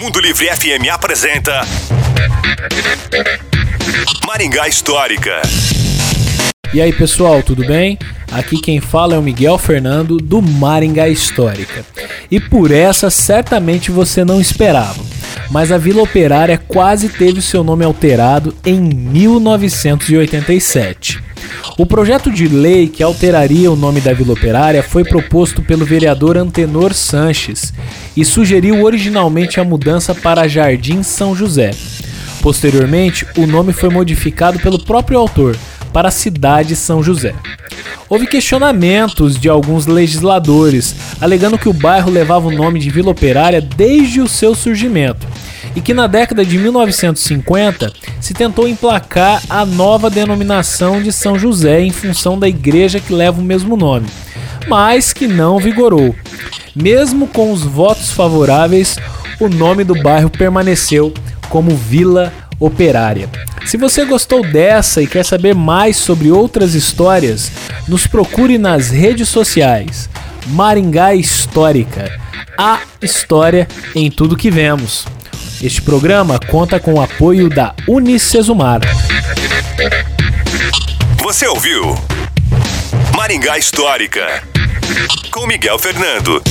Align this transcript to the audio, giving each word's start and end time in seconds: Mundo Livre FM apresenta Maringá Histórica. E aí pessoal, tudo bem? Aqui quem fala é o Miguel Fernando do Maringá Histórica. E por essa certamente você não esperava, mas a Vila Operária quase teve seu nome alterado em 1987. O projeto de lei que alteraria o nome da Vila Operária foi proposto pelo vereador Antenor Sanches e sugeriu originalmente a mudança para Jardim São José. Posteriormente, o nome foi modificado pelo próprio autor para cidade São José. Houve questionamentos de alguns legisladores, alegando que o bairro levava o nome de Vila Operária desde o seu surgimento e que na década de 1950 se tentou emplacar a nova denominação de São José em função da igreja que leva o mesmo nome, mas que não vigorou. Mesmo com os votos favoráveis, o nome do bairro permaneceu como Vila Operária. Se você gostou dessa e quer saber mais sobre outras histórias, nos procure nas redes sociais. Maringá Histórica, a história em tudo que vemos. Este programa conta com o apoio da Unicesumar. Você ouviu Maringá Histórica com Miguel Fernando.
Mundo 0.00 0.20
Livre 0.20 0.46
FM 0.46 0.88
apresenta 0.92 1.62
Maringá 4.26 4.68
Histórica. 4.68 5.40
E 6.72 6.80
aí 6.80 6.92
pessoal, 6.92 7.42
tudo 7.42 7.66
bem? 7.66 7.98
Aqui 8.30 8.60
quem 8.60 8.80
fala 8.80 9.14
é 9.14 9.18
o 9.18 9.22
Miguel 9.22 9.56
Fernando 9.58 10.18
do 10.18 10.40
Maringá 10.42 11.08
Histórica. 11.08 11.84
E 12.30 12.38
por 12.38 12.70
essa 12.70 13.10
certamente 13.10 13.90
você 13.90 14.24
não 14.24 14.40
esperava, 14.40 15.02
mas 15.50 15.72
a 15.72 15.78
Vila 15.78 16.02
Operária 16.02 16.58
quase 16.58 17.08
teve 17.08 17.40
seu 17.40 17.64
nome 17.64 17.84
alterado 17.84 18.54
em 18.64 18.78
1987. 18.80 21.20
O 21.78 21.86
projeto 21.86 22.30
de 22.30 22.46
lei 22.46 22.88
que 22.88 23.02
alteraria 23.02 23.72
o 23.72 23.76
nome 23.76 24.00
da 24.00 24.12
Vila 24.12 24.34
Operária 24.34 24.82
foi 24.82 25.04
proposto 25.04 25.62
pelo 25.62 25.86
vereador 25.86 26.36
Antenor 26.36 26.92
Sanches 26.92 27.72
e 28.16 28.24
sugeriu 28.24 28.82
originalmente 28.82 29.60
a 29.60 29.64
mudança 29.64 30.14
para 30.14 30.48
Jardim 30.48 31.02
São 31.02 31.34
José. 31.34 31.70
Posteriormente, 32.42 33.26
o 33.36 33.46
nome 33.46 33.72
foi 33.72 33.90
modificado 33.90 34.58
pelo 34.58 34.78
próprio 34.78 35.18
autor 35.18 35.56
para 35.92 36.10
cidade 36.10 36.74
São 36.74 37.02
José. 37.02 37.34
Houve 38.08 38.26
questionamentos 38.26 39.38
de 39.38 39.48
alguns 39.48 39.86
legisladores, 39.86 40.94
alegando 41.20 41.58
que 41.58 41.68
o 41.68 41.72
bairro 41.72 42.10
levava 42.10 42.48
o 42.48 42.52
nome 42.52 42.80
de 42.80 42.90
Vila 42.90 43.10
Operária 43.10 43.60
desde 43.60 44.20
o 44.20 44.28
seu 44.28 44.54
surgimento 44.54 45.26
e 45.76 45.80
que 45.80 45.94
na 45.94 46.06
década 46.06 46.44
de 46.44 46.58
1950 46.58 47.92
se 48.20 48.34
tentou 48.34 48.66
emplacar 48.66 49.40
a 49.48 49.64
nova 49.64 50.10
denominação 50.10 51.00
de 51.00 51.12
São 51.12 51.38
José 51.38 51.82
em 51.82 51.90
função 51.90 52.38
da 52.38 52.48
igreja 52.48 52.98
que 52.98 53.12
leva 53.12 53.40
o 53.40 53.44
mesmo 53.44 53.76
nome, 53.76 54.08
mas 54.66 55.12
que 55.12 55.28
não 55.28 55.58
vigorou. 55.58 56.14
Mesmo 56.74 57.26
com 57.26 57.52
os 57.52 57.62
votos 57.62 58.12
favoráveis, 58.12 58.96
o 59.40 59.48
nome 59.48 59.84
do 59.84 60.00
bairro 60.02 60.30
permaneceu 60.30 61.12
como 61.48 61.74
Vila 61.76 62.32
Operária. 62.58 63.28
Se 63.66 63.76
você 63.76 64.04
gostou 64.04 64.42
dessa 64.42 65.02
e 65.02 65.06
quer 65.06 65.24
saber 65.24 65.54
mais 65.54 65.96
sobre 65.96 66.30
outras 66.30 66.74
histórias, 66.74 67.50
nos 67.88 68.06
procure 68.06 68.58
nas 68.58 68.90
redes 68.90 69.28
sociais. 69.28 70.08
Maringá 70.48 71.14
Histórica, 71.14 72.10
a 72.56 72.80
história 73.02 73.68
em 73.94 74.10
tudo 74.10 74.36
que 74.36 74.50
vemos. 74.50 75.06
Este 75.62 75.82
programa 75.82 76.38
conta 76.38 76.80
com 76.80 76.94
o 76.94 77.02
apoio 77.02 77.48
da 77.48 77.74
Unicesumar. 77.86 78.80
Você 81.22 81.46
ouviu 81.46 81.94
Maringá 83.14 83.58
Histórica 83.58 84.49
com 85.30 85.46
Miguel 85.46 85.78
Fernando. 85.78 86.42